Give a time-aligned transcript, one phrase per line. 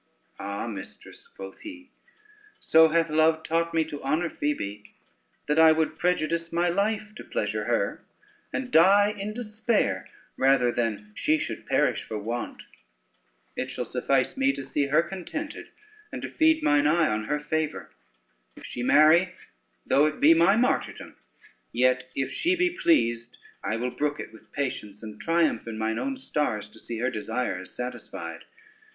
[0.39, 1.91] "Ah, mistress," quoth he,
[2.59, 4.95] "so hath love taught me to honor Phoebe,
[5.45, 8.03] that I would prejudice my life to pleasure her,
[8.51, 12.63] and die in despair rather than she should perish for want.
[13.55, 15.69] It shall suffice me to see her contented,
[16.11, 17.91] and to feed mine eye on her favor.
[18.55, 19.35] If she marry,
[19.85, 21.15] though it be my martyrdom,
[21.71, 25.99] yet if she be pleased I will brook it with patience, and triumph in mine
[25.99, 28.45] own stars to see her desires satisfied.